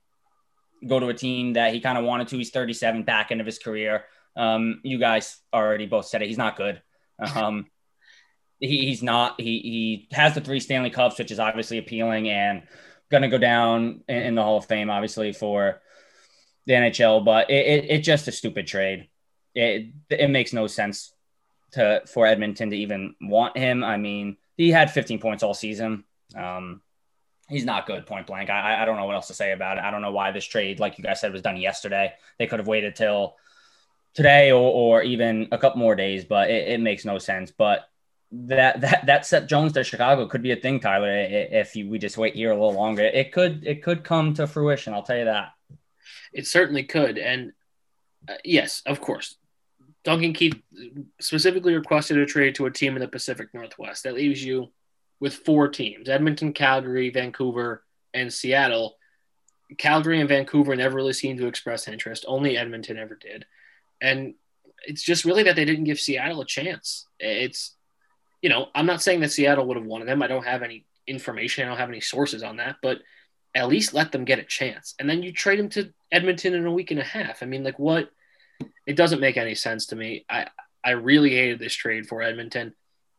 [0.86, 2.38] go to a team that he kind of wanted to.
[2.38, 4.04] He's 37, back end of his career.
[4.36, 6.28] Um, you guys already both said it.
[6.28, 6.82] He's not good.
[7.34, 7.66] Um,
[8.60, 9.40] he, he's not.
[9.40, 12.62] He he has the three Stanley Cups, which is obviously appealing and
[13.10, 15.80] going to go down in, in, the Hall of Fame, obviously for
[16.66, 17.24] the NHL.
[17.24, 19.08] But it, it, it's just a stupid trade.
[19.54, 21.12] It it makes no sense
[21.72, 23.84] to for Edmonton to even want him.
[23.84, 26.04] I mean, he had 15 points all season.
[26.36, 26.80] Um,
[27.48, 28.50] he's not good point blank.
[28.50, 29.84] I, I don't know what else to say about it.
[29.84, 32.12] I don't know why this trade, like you guys said, was done yesterday.
[32.38, 33.36] They could have waited till
[34.14, 37.50] today or, or even a couple more days, but it, it makes no sense.
[37.50, 37.88] But
[38.32, 41.10] that that that Seth Jones to Chicago could be a thing, Tyler.
[41.10, 44.46] If you, we just wait here a little longer, it could it could come to
[44.46, 44.94] fruition.
[44.94, 45.50] I'll tell you that.
[46.32, 47.52] It certainly could, and
[48.28, 49.36] uh, yes, of course.
[50.02, 50.60] Duncan Keith
[51.18, 54.02] specifically requested a trade to a team in the Pacific Northwest.
[54.02, 54.70] That leaves you
[55.20, 58.96] with four teams Edmonton, Calgary, Vancouver, and Seattle.
[59.78, 62.24] Calgary and Vancouver never really seemed to express interest.
[62.28, 63.46] Only Edmonton ever did.
[64.00, 64.34] And
[64.86, 67.06] it's just really that they didn't give Seattle a chance.
[67.18, 67.74] It's,
[68.42, 70.22] you know, I'm not saying that Seattle would have wanted them.
[70.22, 71.64] I don't have any information.
[71.64, 72.98] I don't have any sources on that, but
[73.54, 74.94] at least let them get a chance.
[74.98, 77.42] And then you trade them to Edmonton in a week and a half.
[77.42, 78.10] I mean, like what?
[78.86, 80.26] It doesn't make any sense to me.
[80.28, 80.48] I,
[80.84, 82.74] I really hated this trade for Edmonton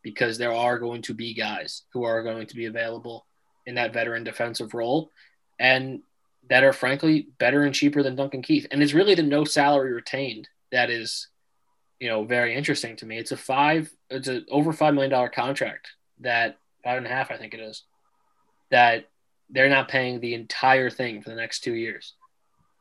[0.05, 3.25] because there are going to be guys who are going to be available
[3.65, 5.09] in that veteran defensive role
[5.57, 6.03] and
[6.47, 8.67] that are frankly better and cheaper than Duncan Keith.
[8.69, 11.29] And it's really the no salary retained that is,
[11.99, 13.17] you know, very interesting to me.
[13.17, 15.87] It's a five, it's an over five million dollar contract
[16.19, 17.81] that five and a half, I think it is,
[18.69, 19.09] that
[19.49, 22.13] they're not paying the entire thing for the next two years.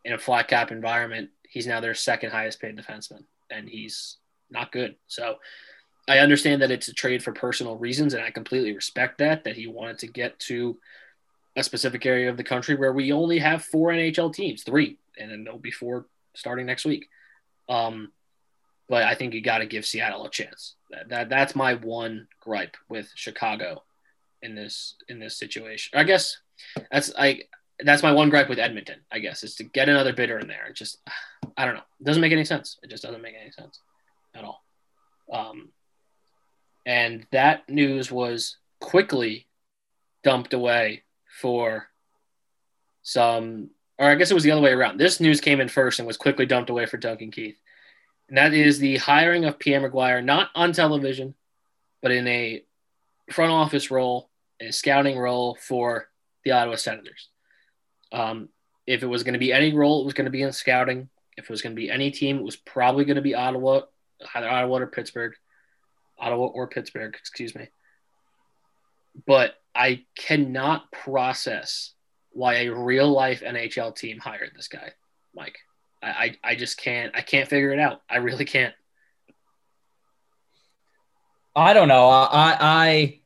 [0.05, 4.19] In a flat cap environment, he's now their second highest paid defenseman, and he's
[4.51, 4.97] not good.
[5.07, 5.37] So
[6.09, 9.57] I understand that it's a trade for personal reasons, and I completely respect that, that
[9.57, 10.79] he wanted to get to
[11.57, 15.31] a specific area of the country where we only have four NHL teams, three, and
[15.31, 17.09] then there'll be four starting next week.
[17.69, 18.13] Um,
[18.89, 20.75] but I think you got to give Seattle a chance.
[20.91, 23.83] That, that that's my one gripe with Chicago
[24.43, 25.99] in this in this situation.
[25.99, 26.39] I guess
[26.91, 27.43] that's I
[27.81, 29.01] that's my one gripe with Edmonton.
[29.11, 30.67] I guess is to get another bidder in there.
[30.67, 30.99] It just
[31.57, 31.83] I don't know.
[32.01, 32.79] It doesn't make any sense.
[32.83, 33.81] It just doesn't make any sense
[34.35, 34.63] at all.
[35.33, 35.71] Um,
[36.87, 39.47] and that news was quickly
[40.23, 41.03] dumped away
[41.41, 41.89] for
[43.03, 44.99] some, or I guess it was the other way around.
[44.99, 47.59] This news came in first and was quickly dumped away for Duncan Keith.
[48.29, 51.35] And that is the hiring of Pierre McGuire, not on television,
[52.03, 52.63] but in a
[53.31, 56.09] front office role, a scouting role for
[56.45, 57.29] the Ottawa Senators.
[58.13, 58.49] Um,
[58.87, 61.09] if it was going to be any role, it was going to be in scouting.
[61.37, 63.83] If it was going to be any team, it was probably going to be Ottawa,
[64.35, 65.35] either Ottawa or Pittsburgh.
[66.19, 67.69] Ottawa or Pittsburgh, excuse me.
[69.27, 71.93] But I cannot process
[72.31, 74.93] why a real life NHL team hired this guy,
[75.35, 75.59] Mike.
[76.03, 78.03] I, I, I just can't I can't figure it out.
[78.09, 78.75] I really can't.
[81.57, 82.09] I don't know.
[82.09, 83.21] I I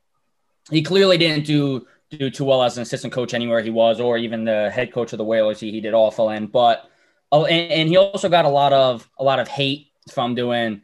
[0.70, 4.16] he clearly didn't do do too well as an assistant coach anywhere he was, or
[4.18, 5.60] even the head coach of the Whalers.
[5.60, 6.88] He, he did awful in, but
[7.32, 10.82] oh, and, and he also got a lot of a lot of hate from doing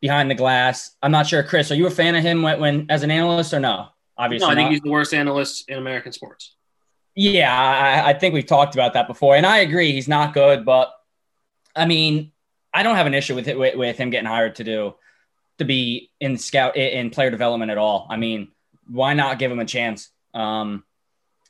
[0.00, 0.94] behind the glass.
[1.02, 1.70] I'm not sure, Chris.
[1.70, 3.88] Are you a fan of him when, when as an analyst or no?
[4.18, 4.52] Obviously, no.
[4.52, 4.72] I think not.
[4.72, 6.54] he's the worst analyst in American sports.
[7.14, 10.64] Yeah, I, I think we've talked about that before, and I agree he's not good.
[10.64, 10.92] But
[11.74, 12.32] I mean,
[12.72, 14.94] I don't have an issue with it with, with him getting hired to do
[15.58, 18.06] to be in scout in player development at all.
[18.10, 18.48] I mean,
[18.88, 20.10] why not give him a chance?
[20.34, 20.84] Um,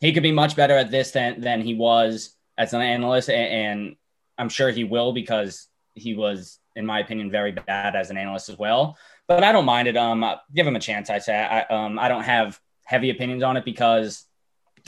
[0.00, 3.52] he could be much better at this than than he was as an analyst, and,
[3.52, 3.96] and
[4.38, 8.48] I'm sure he will because he was in my opinion, very bad as an analyst
[8.48, 8.96] as well.
[9.26, 9.96] But I don't mind it.
[9.96, 11.10] Um, give him a chance.
[11.10, 14.24] I say I um I don't have heavy opinions on it because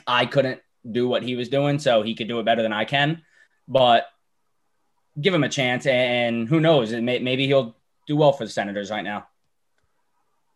[0.07, 2.85] I couldn't do what he was doing, so he could do it better than I
[2.85, 3.23] can.
[3.67, 4.07] But
[5.21, 6.93] give him a chance, and who knows?
[6.93, 9.27] May, maybe he'll do well for the Senators right now.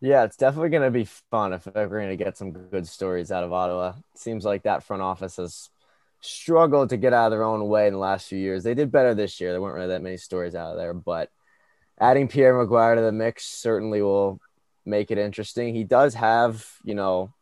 [0.01, 3.31] Yeah, it's definitely going to be fun if we're going to get some good stories
[3.31, 3.93] out of Ottawa.
[4.15, 5.69] Seems like that front office has
[6.23, 8.63] struggled to get out of their own way in the last few years.
[8.63, 9.51] They did better this year.
[9.51, 11.29] There weren't really that many stories out of there, but
[11.99, 14.39] adding Pierre McGuire to the mix certainly will
[14.85, 15.75] make it interesting.
[15.75, 17.33] He does have, you know,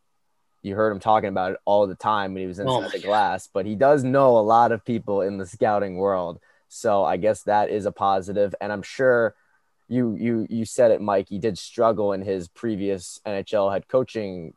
[0.62, 3.00] you heard him talking about it all the time when he was inside oh the
[3.00, 6.40] glass, but he does know a lot of people in the scouting world.
[6.68, 8.52] So I guess that is a positive.
[8.52, 9.34] positive, and I'm sure
[9.88, 11.28] you you you said it, Mike.
[11.28, 14.54] He did struggle in his previous NHL head coaching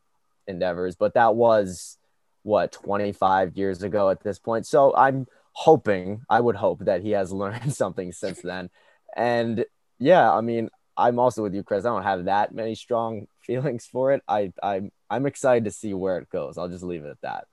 [0.47, 1.97] endeavors, but that was
[2.45, 4.67] what 25 years ago at this point.
[4.67, 8.69] So I'm hoping, I would hope that he has learned something since then.
[9.15, 9.65] And
[9.97, 11.85] yeah, I mean, I'm also with you, Chris.
[11.85, 14.21] I don't have that many strong feelings for it.
[14.27, 16.57] I I'm I'm excited to see where it goes.
[16.57, 17.45] I'll just leave it at that.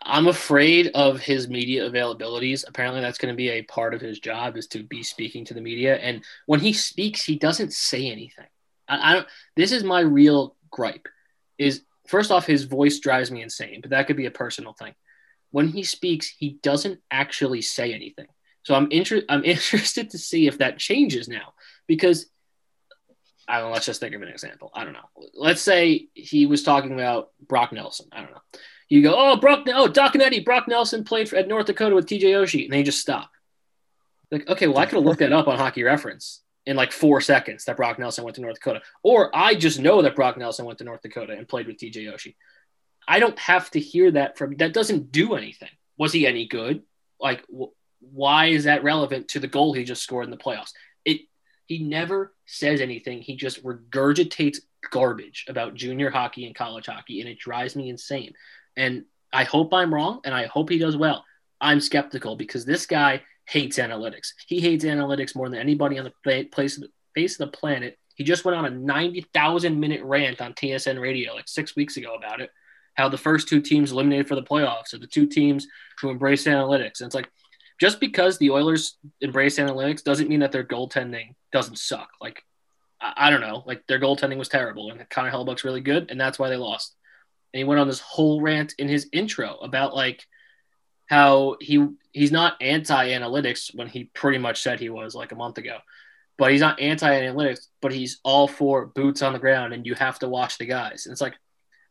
[0.00, 2.64] I'm afraid of his media availabilities.
[2.66, 5.54] Apparently, that's going to be a part of his job is to be speaking to
[5.54, 5.96] the media.
[5.96, 8.46] And when he speaks, he doesn't say anything.
[8.88, 9.26] I, I don't.
[9.56, 11.08] This is my real gripe.
[11.58, 14.94] Is first off, his voice drives me insane, but that could be a personal thing.
[15.50, 18.26] When he speaks, he doesn't actually say anything.
[18.62, 21.54] So I'm inter- I'm interested to see if that changes now
[21.86, 22.26] because
[23.48, 24.70] I don't know, let's just think of an example.
[24.74, 25.08] I don't know.
[25.34, 28.06] Let's say he was talking about Brock Nelson.
[28.12, 28.40] I don't know.
[28.88, 31.94] You go, oh, Brock, oh, Doc and Eddie, Brock Nelson played for, at North Dakota
[31.94, 33.30] with TJ Oshie, and they just stop.
[34.30, 37.20] Like, okay, well, I could have looked that up on Hockey Reference in like four
[37.20, 38.82] seconds that Brock Nelson went to North Dakota.
[39.02, 42.12] Or I just know that Brock Nelson went to North Dakota and played with TJ
[42.12, 42.34] Oshie.
[43.06, 45.70] I don't have to hear that from that doesn't do anything.
[45.98, 46.82] Was he any good?
[47.20, 50.72] Like wh- why is that relevant to the goal he just scored in the playoffs?
[51.04, 51.22] It
[51.66, 53.22] he never says anything.
[53.22, 54.58] He just regurgitates
[54.90, 58.34] garbage about junior hockey and college hockey and it drives me insane.
[58.76, 61.24] And I hope I'm wrong and I hope he does well.
[61.60, 64.32] I'm skeptical because this guy hates analytics.
[64.46, 66.82] He hates analytics more than anybody on the place
[67.14, 67.98] face of the planet.
[68.14, 72.14] He just went on a 90,000 minute rant on TSN radio like six weeks ago
[72.14, 72.50] about it.
[72.94, 75.66] How the first two teams eliminated for the playoffs are the two teams
[76.00, 77.00] who embrace analytics.
[77.00, 77.30] And it's like,
[77.80, 82.10] just because the Oilers embrace analytics doesn't mean that their goaltending doesn't suck.
[82.20, 82.44] Like,
[83.00, 86.20] I, I don't know, like their goaltending was terrible and Connor Hellebuyck's really good, and
[86.20, 86.94] that's why they lost.
[87.52, 90.24] And he went on this whole rant in his intro about like
[91.06, 95.58] how he he's not anti-analytics when he pretty much said he was like a month
[95.58, 95.78] ago.
[96.38, 100.18] But he's not anti-analytics, but he's all for boots on the ground and you have
[100.20, 101.06] to watch the guys.
[101.06, 101.34] And it's like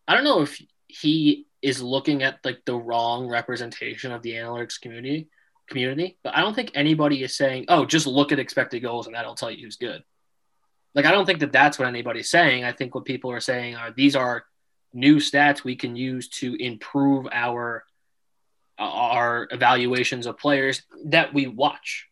[0.07, 4.81] I don't know if he is looking at like the wrong representation of the analytics
[4.81, 5.29] community
[5.67, 9.15] community, but I don't think anybody is saying, "Oh, just look at expected goals and
[9.15, 10.03] that'll tell you who's good."
[10.93, 12.63] Like I don't think that that's what anybody's saying.
[12.63, 14.45] I think what people are saying are these are
[14.93, 17.85] new stats we can use to improve our
[18.81, 22.07] Uh, our evaluations of players that we watch.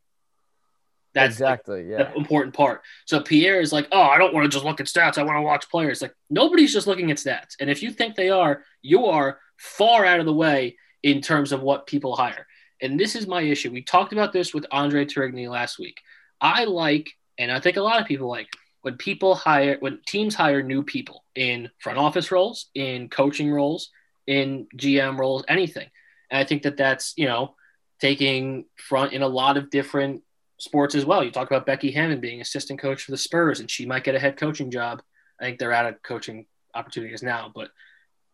[1.15, 2.11] That's exactly like yeah.
[2.11, 2.83] the important part.
[3.05, 5.17] So Pierre is like, oh, I don't want to just look at stats.
[5.17, 5.99] I want to watch players.
[5.99, 7.55] Like nobody's just looking at stats.
[7.59, 11.51] And if you think they are, you are far out of the way in terms
[11.51, 12.45] of what people hire.
[12.83, 13.71] And this is my issue.
[13.71, 15.97] We talked about this with Andre Tourigny last week.
[16.39, 18.47] I like, and I think a lot of people like,
[18.81, 23.89] when people hire, when teams hire new people in front office roles, in coaching roles,
[24.27, 25.89] in GM roles, anything.
[26.29, 27.55] And I think that that's, you know,
[27.99, 30.23] taking front in a lot of different
[30.57, 31.23] sports as well.
[31.23, 34.15] You talk about Becky Hammon being assistant coach for the Spurs, and she might get
[34.15, 35.01] a head coaching job.
[35.39, 37.69] I think they're out of coaching opportunities now, but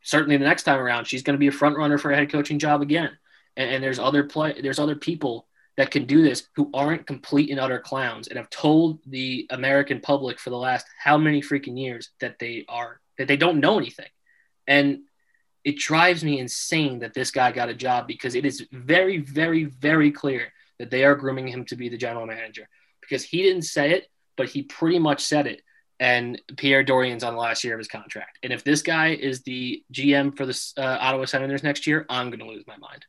[0.02, 2.32] certainly the next time around, she's going to be a front runner for a head
[2.32, 3.12] coaching job again.
[3.58, 7.50] And, and there's other play, there's other people that can do this who aren't complete
[7.50, 11.78] and utter clowns and have told the American public for the last how many freaking
[11.78, 14.10] years that they are that they don't know anything.
[14.68, 15.00] And
[15.66, 19.64] it drives me insane that this guy got a job because it is very, very,
[19.64, 22.70] very clear that they are grooming him to be the general manager
[23.02, 25.64] because he didn't say it, but he pretty much said it.
[26.00, 28.38] And Pierre Dorion's on the last year of his contract.
[28.44, 32.30] And if this guy is the GM for the uh, Ottawa Senators next year, I'm
[32.30, 33.06] going to lose my mind.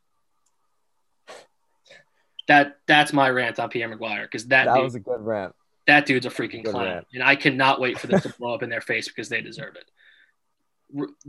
[2.48, 5.52] That that's my rant on Pierre McGuire because that that dude, was a good rant.
[5.88, 7.06] That dude's a freaking clown, rant.
[7.12, 9.74] and I cannot wait for this to blow up in their face because they deserve
[9.74, 9.90] it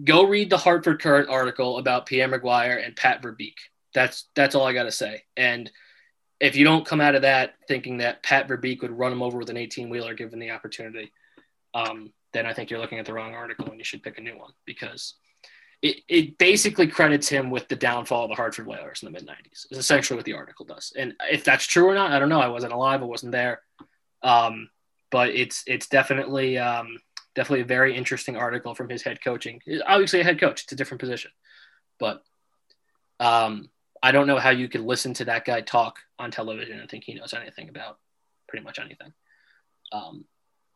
[0.04, 3.56] go read the Hartford Courant article about Pierre McGuire and Pat Verbeek.
[3.94, 5.24] That's that's all I got to say.
[5.36, 5.72] And
[6.40, 9.38] if you don't come out of that thinking that Pat Verbeek would run him over
[9.38, 11.12] with an 18 wheeler given the opportunity,
[11.74, 14.22] um, then I think you're looking at the wrong article and you should pick a
[14.22, 15.16] new one because
[15.82, 19.28] it, it basically credits him with the downfall of the Hartford Whalers in the mid
[19.28, 20.94] 90s, is essentially what the article does.
[20.96, 22.42] And if that's true or not, I don't know.
[22.42, 23.62] I wasn't alive, I wasn't there.
[24.24, 24.70] Um,
[25.10, 26.98] but it's it's definitely um,
[27.38, 29.62] definitely a very interesting article from his head coaching.
[29.86, 31.30] Obviously, a head coach, it's a different position,
[32.00, 32.24] but
[33.20, 33.70] um,
[34.02, 37.04] I don't know how you could listen to that guy talk on television and think
[37.04, 38.00] he knows anything about
[38.50, 39.14] pretty much anything.
[39.92, 40.26] Um,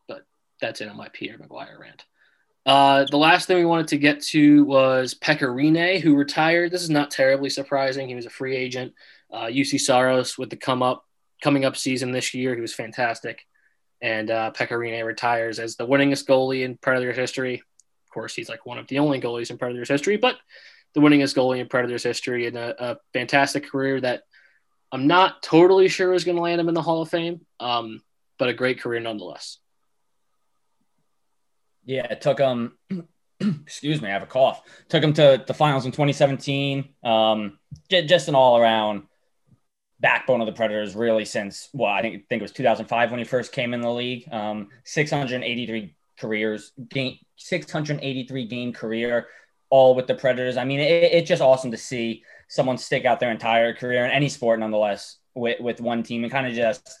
[0.06, 0.24] but
[0.60, 2.04] that's it on my Pierre McGuire rant.
[2.64, 6.70] Uh, the last thing we wanted to get to was Pekka Rinne, who retired.
[6.70, 8.08] This is not terribly surprising.
[8.08, 8.94] He was a free agent.
[9.32, 11.04] Uh, Juuse Saros with the come up
[11.42, 12.54] coming up season this year.
[12.54, 13.46] He was fantastic
[14.02, 17.54] and uh, retires as the winningest goalie in Predators history.
[17.54, 20.36] Of course, he's like one of the only goalies in Predators history, but
[20.94, 24.24] the winningest goalie in Predators history and a, fantastic career that
[24.90, 28.02] I'm not totally sure is going to land him in the Hall of Fame, um,
[28.38, 29.58] but a great career nonetheless.
[31.84, 32.76] Yeah, it took him.
[33.40, 34.62] excuse me, I have a cough.
[34.88, 36.88] Took him to the finals in 2017.
[37.02, 39.04] Um, just an all around
[40.02, 43.24] backbone of the Predators really since well, I think think it was 2005 when he
[43.24, 44.28] first came in the league.
[44.30, 49.28] Um, 683 careers, game 683 game career,
[49.70, 50.58] all with the Predators.
[50.58, 54.10] I mean, it, it's just awesome to see someone stick out their entire career in
[54.10, 57.00] any sport, nonetheless, with with one team and kind of just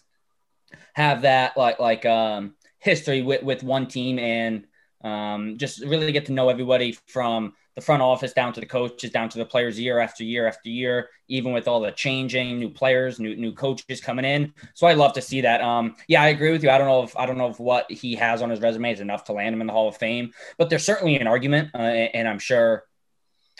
[0.94, 4.64] have that like like um, history with with one team and
[5.04, 9.10] um, just really get to know everybody from the front office down to the coaches,
[9.10, 12.68] down to the players year after year after year, even with all the changing, new
[12.68, 14.52] players, new new coaches coming in.
[14.74, 15.62] So I love to see that.
[15.62, 16.70] Um, yeah, I agree with you.
[16.70, 19.00] I don't know if I don't know if what he has on his resume is
[19.00, 21.78] enough to land him in the Hall of Fame, but there's certainly an argument, uh,
[21.78, 22.84] and I'm sure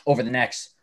[0.07, 0.75] over the next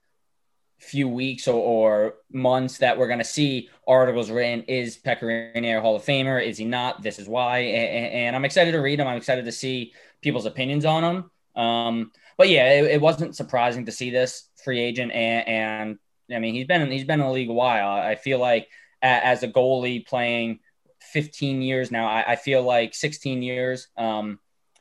[0.80, 5.78] few weeks or, or months that we're going to see articles written is Pekka Rinne
[5.78, 6.44] a Hall of Famer?
[6.44, 7.04] Is he not?
[7.04, 7.60] This is why.
[7.60, 9.08] And, and, I'm excited to read them.
[9.08, 11.62] I'm excited to see people's opinions on them.
[11.62, 16.00] Um, but yeah, it, it, wasn't surprising to see this free agent, and, and
[16.34, 17.90] I mean he's been he's been in the league a while.
[17.90, 18.70] I feel like
[19.02, 20.60] as a goalie playing
[21.02, 23.90] 15 years now, I, I feel like 16 years.
[23.98, 24.40] Um,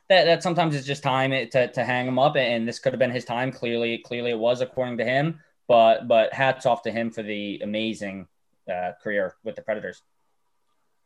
[0.09, 3.01] that, that sometimes it's just time to, to hang him up, and this could have
[3.01, 3.51] been his time.
[3.51, 5.41] Clearly, clearly it was according to him.
[5.67, 8.29] but but hats off to him for the amazing
[8.73, 10.01] uh, career with the Predators.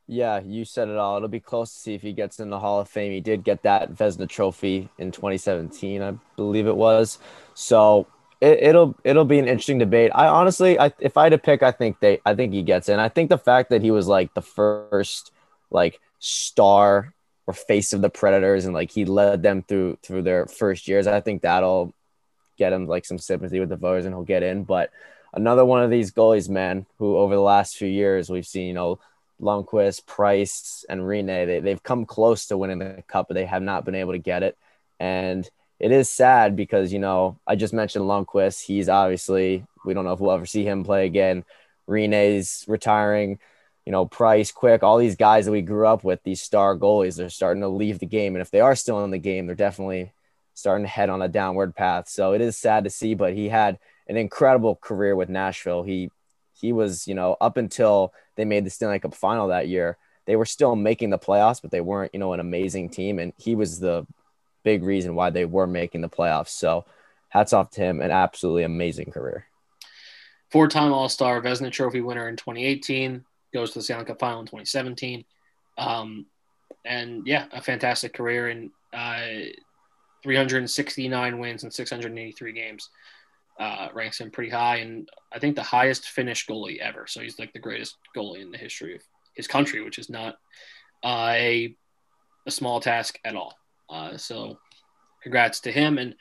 [0.06, 1.16] Yeah, you said it all.
[1.16, 3.12] It'll be close to see if he gets in the Hall of Fame.
[3.12, 7.18] He did get that Vezina Trophy in 2017, I believe it was.
[7.54, 8.08] So
[8.40, 10.10] it, will it'll be an interesting debate.
[10.14, 12.88] I honestly, I, if I had to pick, I think they, I think he gets
[12.88, 12.98] in.
[12.98, 15.30] I think the fact that he was like the first
[15.70, 17.14] like star
[17.46, 21.06] or face of the Predators and like he led them through through their first years,
[21.06, 21.94] I think that'll
[22.58, 24.64] get him like some sympathy with the voters and he'll get in.
[24.64, 24.90] But
[25.32, 28.74] another one of these goalies, man, who over the last few years we've seen, you
[28.74, 28.98] know,
[29.42, 33.62] Lundqvist, Price, and Rinne, they, they've come close to winning the cup, but they have
[33.62, 34.56] not been able to get it.
[35.00, 35.48] And
[35.80, 38.62] it is sad because, you know, I just mentioned Lundqvist.
[38.62, 41.44] He's obviously, we don't know if we'll ever see him play again.
[41.88, 43.40] Rinne's retiring,
[43.84, 47.16] you know, Price, Quick, all these guys that we grew up with, these star goalies,
[47.16, 48.36] they're starting to leave the game.
[48.36, 50.12] And if they are still in the game, they're definitely
[50.54, 52.08] starting to head on a downward path.
[52.08, 55.82] So it is sad to see, but he had an incredible career with Nashville.
[55.82, 56.10] He
[56.52, 60.36] he was, you know, up until they made the Stanley Cup final that year, they
[60.36, 63.18] were still making the playoffs, but they weren't, you know, an amazing team.
[63.18, 64.06] And he was the
[64.62, 66.50] big reason why they were making the playoffs.
[66.50, 66.84] So
[67.28, 69.46] hats off to him, an absolutely amazing career.
[70.50, 74.40] Four time All Star, Vezina Trophy winner in 2018, goes to the Stanley Cup final
[74.40, 75.24] in 2017.
[75.78, 76.26] Um,
[76.84, 79.50] and yeah, a fantastic career in uh,
[80.22, 82.90] 369 wins in 683 games
[83.58, 87.06] uh, ranks him pretty high, and I think the highest finished goalie ever.
[87.06, 89.02] So he's like the greatest goalie in the history of
[89.34, 90.36] his country, which is not
[91.04, 91.76] uh, a
[92.46, 93.56] a small task at all.
[93.88, 94.58] Uh, so
[95.22, 96.14] congrats to him and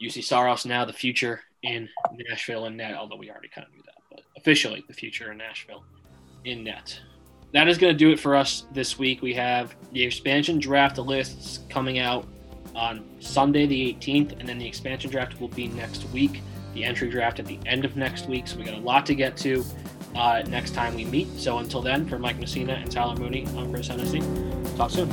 [0.00, 1.88] Juuse Saros now the future in
[2.30, 2.94] Nashville and net.
[2.94, 5.84] Although we already kind of knew that, but officially the future in Nashville
[6.44, 6.98] in net.
[7.52, 9.22] That is going to do it for us this week.
[9.22, 12.26] We have the expansion draft lists coming out
[12.74, 16.40] on Sunday the 18th, and then the expansion draft will be next week
[16.74, 18.46] the entry draft at the end of next week.
[18.46, 19.64] So we got a lot to get to
[20.14, 21.28] uh, next time we meet.
[21.38, 24.22] So until then, for Mike Messina and Tyler Mooney, I'm Chris Hennessy.
[24.76, 25.08] Talk soon.